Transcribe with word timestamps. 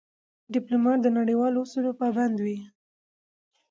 ډيپلومات 0.53 0.99
د 1.01 1.07
نړیوالو 1.19 1.57
اصولو 1.65 1.91
پابند 1.99 2.35
وي. 2.43 2.57